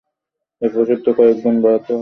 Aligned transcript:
এই 0.61 0.69
পশুত্ব 0.73 1.07
কয়েকগুণ 1.17 1.55
বাড়াতে 1.61 1.79
হবে। 1.79 1.89